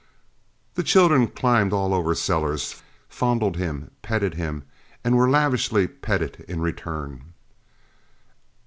[0.73, 4.63] The children climbed all over Sellers, fondled him, petted him,
[5.03, 7.33] and were lavishly petted in return.